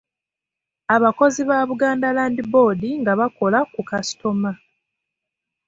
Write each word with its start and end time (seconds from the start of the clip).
Abakozi 0.95 1.41
ba 1.49 1.57
Buganda 1.69 2.07
Land 2.17 2.39
Board 2.51 2.81
nga 3.01 3.13
bakola 3.19 3.59
ku 3.73 3.81
kasitoma. 3.89 4.51